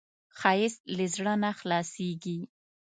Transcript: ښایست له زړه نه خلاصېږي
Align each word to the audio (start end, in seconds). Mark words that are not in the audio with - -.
ښایست 0.39 0.81
له 0.95 1.05
زړه 1.15 1.33
نه 1.43 1.51
خلاصېږي 1.59 2.39